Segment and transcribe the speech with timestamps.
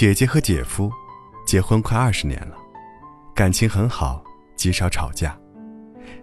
[0.00, 0.90] 姐姐和姐夫
[1.46, 2.56] 结婚快二十年了，
[3.34, 4.24] 感情很好，
[4.56, 5.38] 极少吵架，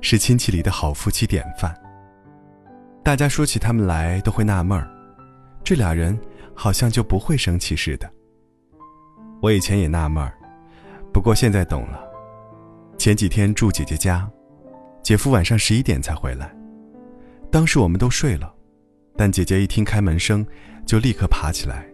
[0.01, 1.71] 是亲戚里的好夫妻典范。
[3.03, 4.89] 大家说起他们来都会纳闷儿，
[5.63, 6.19] 这俩人
[6.55, 8.11] 好像就不会生气似的。
[9.43, 10.33] 我以前也纳闷儿，
[11.13, 12.01] 不过现在懂了。
[12.97, 14.27] 前几天住姐姐家，
[15.03, 16.51] 姐夫晚上十一点才回来，
[17.51, 18.51] 当时我们都睡了，
[19.15, 20.43] 但姐姐一听开门声，
[20.83, 21.87] 就立刻爬起来，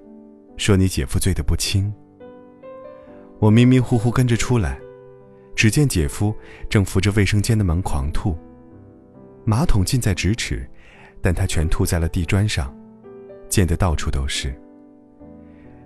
[0.58, 1.94] 说你姐夫醉得不轻。
[3.40, 4.80] 我迷迷糊糊跟着出来，
[5.56, 6.34] 只见姐夫
[6.70, 8.38] 正扶着卫生间的门狂吐，
[9.46, 10.66] 马桶近在咫尺，
[11.22, 12.74] 但他全吐在了地砖上，
[13.50, 14.54] 溅得到处都是。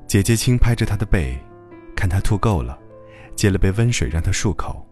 [0.06, 1.38] 姐姐轻拍着他的背，
[1.96, 2.78] 看他吐够了，
[3.36, 4.86] 接了杯温水让他漱口。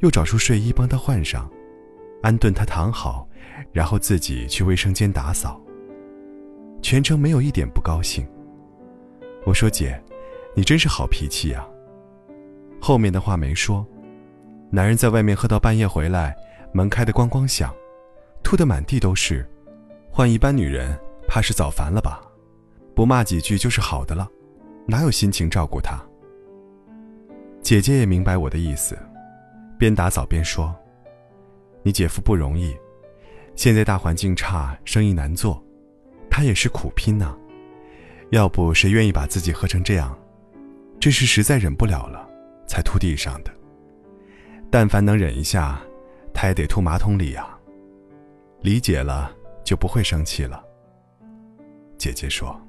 [0.00, 1.50] 又找出睡衣帮他换上，
[2.22, 3.28] 安顿他躺好，
[3.72, 5.60] 然后自己去卫生间打扫。
[6.80, 8.24] 全程没有一点不高兴。
[9.44, 10.00] 我说：“姐，
[10.54, 11.66] 你真是好脾气呀。”
[12.80, 13.86] 后面的话没说。
[14.70, 16.36] 男人在外面喝到半夜回来，
[16.72, 17.74] 门开得咣咣响，
[18.42, 19.48] 吐得满地都是。
[20.10, 22.20] 换一般女人，怕是早烦了吧？
[22.94, 24.28] 不骂几句就是好的了，
[24.86, 25.98] 哪有心情照顾他？
[27.62, 28.98] 姐姐也明白我的意思。
[29.78, 30.74] 边打扫边说
[31.82, 32.76] ：“你姐夫不容易，
[33.54, 35.62] 现在大环境差，生意难做，
[36.28, 37.34] 他也是苦拼呐。
[38.30, 40.16] 要不谁愿意把自己喝成这样？
[41.00, 42.28] 这是实在忍不了了，
[42.66, 43.50] 才吐地上的。
[44.70, 45.80] 但凡能忍一下，
[46.34, 47.48] 他也得吐马桶里呀。
[48.60, 49.30] 理解了，
[49.64, 50.62] 就不会生气了。”
[51.96, 52.60] 姐姐说。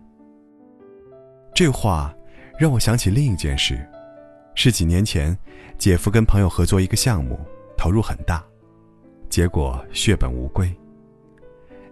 [1.53, 2.13] 这话
[2.57, 3.85] 让我想起另一件事。
[4.55, 5.37] 是几年前，
[5.77, 7.39] 姐夫跟朋友合作一个项目，
[7.77, 8.43] 投入很大，
[9.29, 10.73] 结果血本无归。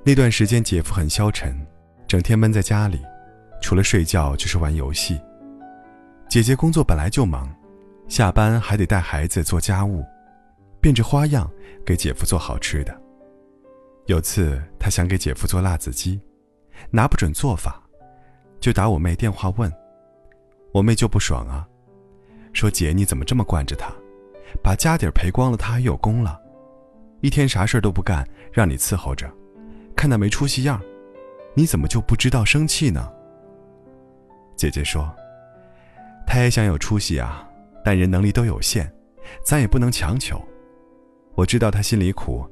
[0.03, 1.53] 那段时间，姐夫很消沉，
[2.07, 3.01] 整天闷在家里，
[3.61, 5.19] 除了睡觉就是玩游戏。
[6.29, 7.49] 姐姐工作本来就忙，
[8.07, 10.05] 下班还得带孩子做家务，
[10.81, 11.49] 变着花样
[11.85, 13.01] 给姐夫做好吃的。
[14.05, 16.19] 有次她想给姐夫做辣子鸡，
[16.91, 17.81] 拿不准做法，
[18.59, 19.71] 就打我妹电话问，
[20.73, 21.67] 我妹就不爽啊。
[22.53, 23.91] 说姐，你怎么这么惯着他？
[24.63, 26.39] 把家底赔光了，他还有功了。
[27.21, 29.29] 一天啥事儿都不干，让你伺候着，
[29.95, 30.81] 看他没出息样，
[31.53, 33.11] 你怎么就不知道生气呢？
[34.57, 35.09] 姐姐说
[36.25, 37.47] ：“他也想有出息啊，
[37.85, 38.91] 但人能力都有限，
[39.45, 40.41] 咱也不能强求。
[41.35, 42.43] 我知道他心里苦，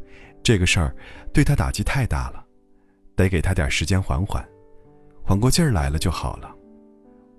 [0.43, 0.95] 这个事儿
[1.33, 2.45] 对他打击太大了，
[3.15, 4.47] 得给他点时间缓缓，
[5.23, 6.55] 缓过劲儿来了就好了。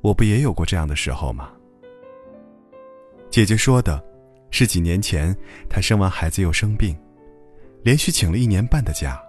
[0.02, 1.50] 我不也有过这样的时候吗？”
[3.30, 4.02] 姐姐说的，
[4.50, 5.34] 是几年前
[5.68, 6.96] 她生完孩子又生病，
[7.82, 9.20] 连续请了一年半的假，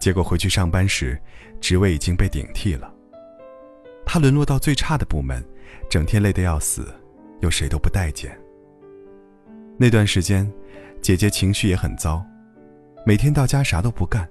[0.00, 1.20] 结果回去上班时，
[1.60, 2.92] 职位已经被顶替了。
[4.04, 5.42] 他沦落到最差的部门，
[5.88, 6.92] 整天累得要死，
[7.40, 8.38] 又谁都不待见。
[9.78, 10.50] 那段时间，
[11.00, 12.24] 姐姐情绪也很糟，
[13.06, 14.28] 每天到家啥都不干，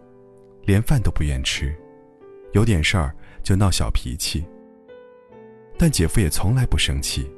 [0.65, 1.75] 连饭都不愿吃，
[2.53, 4.45] 有点事儿就闹小脾气。
[5.77, 7.29] 但姐夫也从来不生气。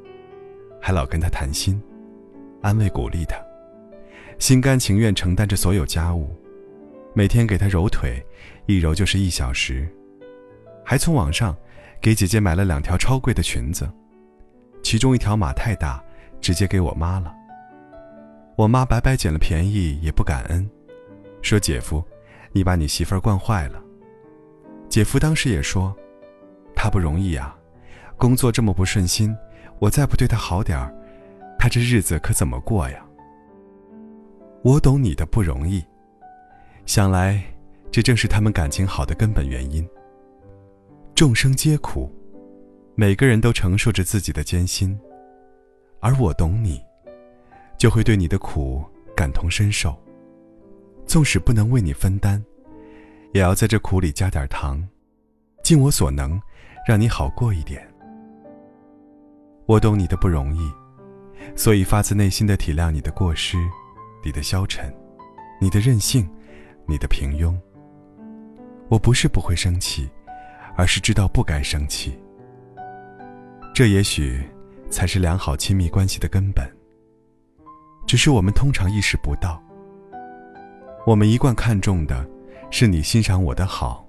[0.82, 1.82] 还老跟他谈心，
[2.62, 3.38] 安慰鼓励他，
[4.38, 6.30] 心甘情愿承担着所有家务，
[7.14, 8.22] 每天给他揉腿，
[8.66, 9.88] 一揉就是一小时，
[10.84, 11.56] 还从网上
[12.04, 13.90] 给姐姐买了两条超贵的裙子，
[14.84, 16.04] 其中一条码太大，
[16.42, 17.34] 直接给我妈了。
[18.58, 20.70] 我妈白白捡了便宜也不感恩，
[21.42, 22.04] 说姐夫，
[22.52, 23.82] 你把你媳妇儿惯坏了。
[24.90, 25.96] 姐夫当时也说，
[26.76, 27.56] 她不容易啊，
[28.18, 29.34] 工作这么不顺心。
[29.80, 30.94] 我再不对她好点儿，
[31.58, 33.02] 他这日子可怎么过呀？
[34.62, 35.82] 我懂你的不容易，
[36.86, 37.42] 想来
[37.90, 39.88] 这正是他们感情好的根本原因。
[41.16, 42.12] 众生皆苦，
[42.96, 45.00] 每个人都承受着自己的艰辛，
[46.00, 46.82] 而我懂你，
[47.78, 48.84] 就会对你的苦
[49.16, 49.96] 感同身受。
[51.06, 52.44] 纵使不能为你分担，
[53.32, 54.84] 也要在这苦里加点糖，
[55.64, 56.42] 尽我所能，
[56.88, 57.88] 让你好过一点。
[59.68, 60.68] 我懂你的不容易，
[61.56, 63.56] 所以发自内心的体谅你的过失，
[64.26, 64.92] 你的消沉，
[65.62, 66.28] 你的任性，
[66.88, 67.56] 你的平庸。
[68.90, 70.10] 我不是不会生气，
[70.76, 72.18] 而是知道不该生气。
[73.74, 74.42] 这也许
[74.90, 76.66] 才是良好亲密关系的根本。
[78.06, 79.62] 只是我们通常意识不到。
[81.06, 82.28] 我们一贯看重的，
[82.70, 84.08] 是你欣赏我的好，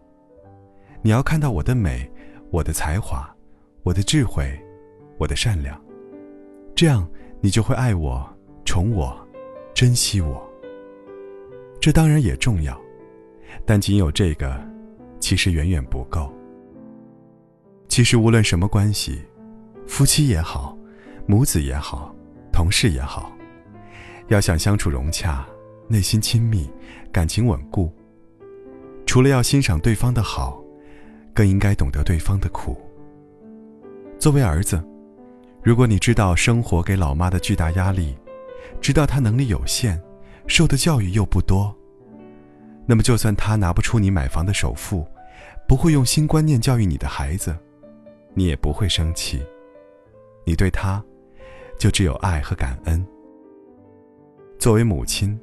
[1.03, 2.11] 你要看到我的美，
[2.51, 3.29] 我的才华，
[3.83, 4.61] 我的智慧。
[5.17, 5.81] 我的善良，
[6.75, 7.09] 这样
[7.41, 8.29] 你就会爱我、
[8.65, 9.17] 宠我、
[9.73, 10.45] 珍惜我。
[11.81, 12.77] 这当然也重要，
[13.65, 14.61] 但仅有这个，
[15.21, 16.35] 其实远远不够。
[17.95, 19.23] 其实无论什么关系，
[19.87, 20.77] 夫妻也好，
[21.27, 22.13] 母子也好，
[22.53, 23.33] 同事也好，
[24.27, 25.47] 要想相处融洽，
[25.87, 26.69] 内心亲密，
[27.13, 27.95] 感情稳固，
[29.07, 30.61] 除了要欣赏对方的好，
[31.33, 32.77] 更应该懂得对方的苦。
[34.19, 34.85] 作为儿子，
[35.63, 38.19] 如果你知道生活给老妈的巨大压力，
[38.81, 40.03] 知道她能力有限，
[40.49, 41.73] 受的教育又不多，
[42.87, 45.07] 那么就算她拿不出你买房的首付，
[45.69, 47.57] 不会用新观念教育你的孩子，
[48.35, 49.43] 你也不会生气。
[50.45, 51.03] 你对她，
[51.79, 53.05] 就只有爱和感恩。
[54.59, 55.39] 作为母亲，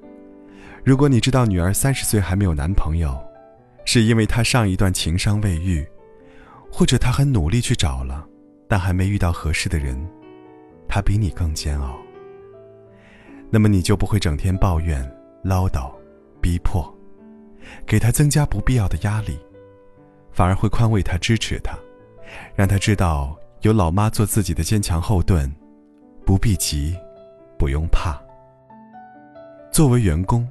[0.84, 3.18] 如果你知道女儿三十岁还没有男朋友，
[3.86, 5.86] 是因为她上一段情伤未愈，
[6.72, 8.28] 或者她很努力去找了，
[8.68, 9.98] 但还没遇到合适的人，
[10.88, 11.98] 她比你更煎熬。
[13.50, 15.04] 那么你就不会整天抱怨、
[15.44, 15.92] 唠叨、
[16.40, 16.94] 逼迫，
[17.86, 19.38] 给她增加不必要的压力，
[20.32, 21.78] 反而会宽慰她、支持她，
[22.56, 23.38] 让他知道。
[23.62, 25.48] 有老妈做自己的坚强后盾，
[26.26, 26.98] 不必急，
[27.60, 28.20] 不用怕。
[29.72, 30.50] 作为员工，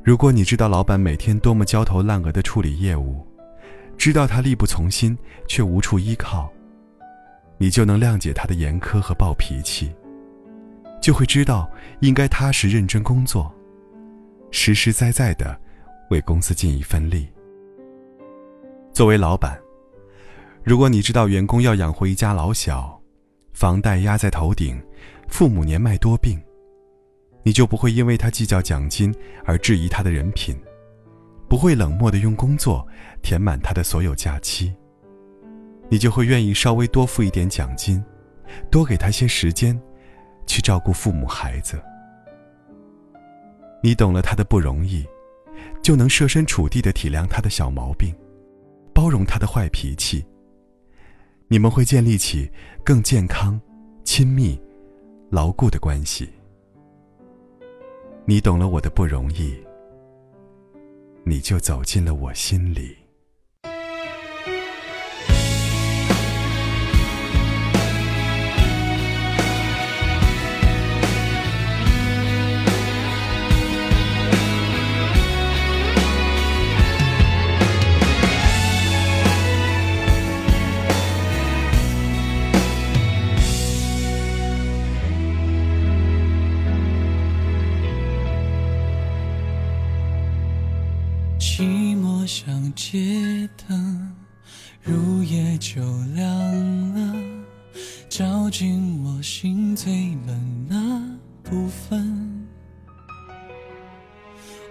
[0.00, 3.26] 如果你知道老板每天多么焦头烂额的处理业务，
[3.98, 6.48] 知道他力不从心却无处依靠，
[7.58, 9.92] 你就能谅解他的严苛和暴脾气，
[11.02, 13.52] 就会知道应该踏实认真工作，
[14.52, 15.60] 实实在在的
[16.10, 17.28] 为公司尽一份力。
[18.92, 19.63] 作为老板。
[20.64, 22.98] 如果你知道员工要养活一家老小，
[23.52, 24.82] 房贷压在头顶，
[25.28, 26.40] 父母年迈多病，
[27.42, 29.14] 你就不会因为他计较奖金
[29.44, 30.58] 而质疑他的人品，
[31.50, 32.86] 不会冷漠的用工作
[33.20, 34.74] 填满他的所有假期，
[35.90, 38.02] 你就会愿意稍微多付一点奖金，
[38.70, 39.78] 多给他些时间，
[40.46, 41.78] 去照顾父母孩子。
[43.82, 45.04] 你懂了他的不容易，
[45.82, 48.14] 就能设身处地的体谅他的小毛病，
[48.94, 50.24] 包容他的坏脾气。
[51.48, 52.50] 你们会建立起
[52.82, 53.60] 更健康、
[54.02, 54.60] 亲密、
[55.30, 56.28] 牢固的关系。
[58.24, 59.54] 你懂了我的不容易，
[61.22, 62.96] 你就走进了我心里。
[98.56, 99.92] 进我心最
[100.28, 101.02] 冷那
[101.42, 102.46] 部分。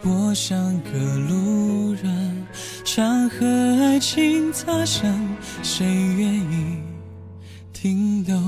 [0.01, 0.91] 我像个
[1.27, 2.47] 路人，
[2.85, 3.45] 常和
[3.81, 5.13] 爱情擦身，
[5.62, 6.77] 谁愿意
[7.74, 8.39] 停留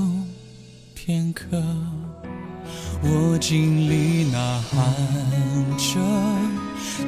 [0.94, 1.62] 片刻？
[3.02, 4.90] 我尽力呐喊
[5.76, 6.00] 着。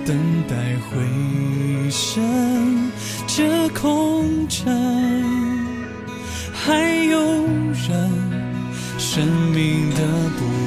[0.04, 0.14] 等
[0.46, 2.90] 待回声，
[3.26, 4.68] 这空城
[6.52, 7.37] 还有，
[9.58, 10.06] 生命的
[10.38, 10.57] 不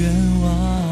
[0.00, 0.89] 愿望。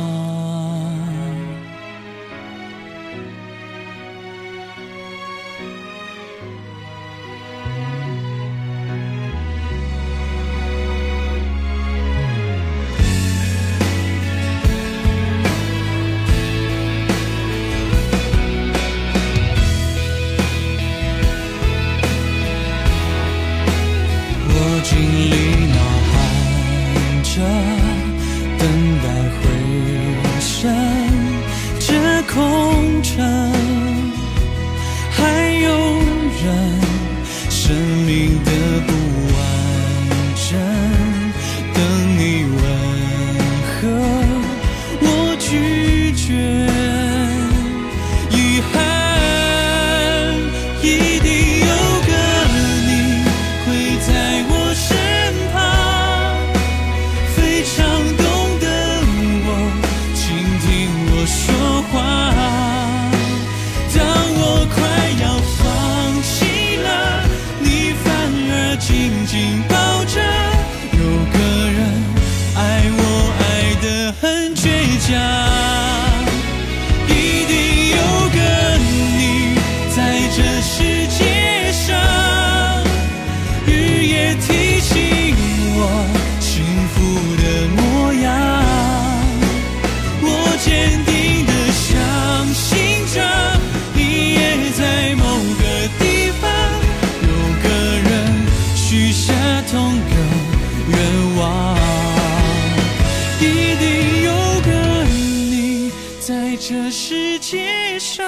[107.40, 108.25] 街上，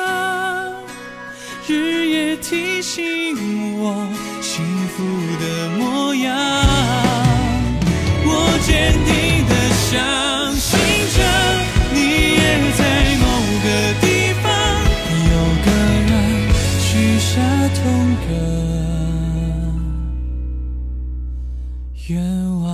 [1.66, 4.08] 日夜提醒我
[4.40, 5.04] 幸福
[5.40, 6.30] 的模样。
[8.22, 8.28] 我
[8.62, 9.08] 坚定
[9.48, 9.52] 地
[9.90, 10.70] 相信
[11.16, 11.18] 着，
[11.92, 11.98] 你
[12.36, 12.40] 也
[12.78, 12.80] 在
[13.18, 13.24] 某
[13.64, 13.66] 个
[14.00, 14.04] 地
[14.42, 14.44] 方，
[15.28, 15.32] 有
[15.64, 15.68] 个
[16.08, 16.10] 人
[16.78, 16.88] 许
[17.18, 17.28] 下
[17.74, 18.30] 同一个
[22.08, 22.10] 愿
[22.62, 22.68] 望。